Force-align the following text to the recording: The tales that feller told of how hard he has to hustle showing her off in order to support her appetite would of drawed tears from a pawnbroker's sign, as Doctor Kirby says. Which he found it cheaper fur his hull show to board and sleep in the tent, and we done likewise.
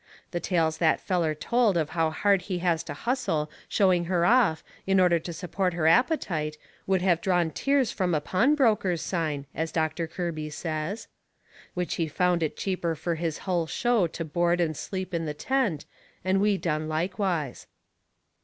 The 0.31 0.39
tales 0.39 0.79
that 0.79 0.99
feller 0.99 1.35
told 1.35 1.77
of 1.77 1.91
how 1.91 2.09
hard 2.09 2.41
he 2.49 2.57
has 2.57 2.81
to 2.85 2.93
hustle 2.95 3.51
showing 3.69 4.05
her 4.05 4.25
off 4.25 4.63
in 4.87 4.99
order 4.99 5.19
to 5.19 5.31
support 5.31 5.73
her 5.75 5.85
appetite 5.85 6.57
would 6.87 7.03
of 7.03 7.21
drawed 7.21 7.53
tears 7.53 7.91
from 7.91 8.15
a 8.15 8.19
pawnbroker's 8.19 9.03
sign, 9.03 9.45
as 9.53 9.71
Doctor 9.71 10.07
Kirby 10.07 10.49
says. 10.49 11.07
Which 11.75 11.93
he 12.01 12.07
found 12.07 12.41
it 12.41 12.57
cheaper 12.57 12.95
fur 12.95 13.13
his 13.13 13.37
hull 13.45 13.67
show 13.67 14.07
to 14.07 14.25
board 14.25 14.59
and 14.59 14.75
sleep 14.75 15.13
in 15.13 15.25
the 15.27 15.35
tent, 15.35 15.85
and 16.25 16.41
we 16.41 16.57
done 16.57 16.89
likewise. 16.89 17.67